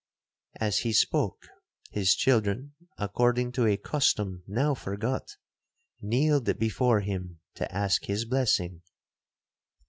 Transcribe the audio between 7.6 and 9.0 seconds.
ask his blessing.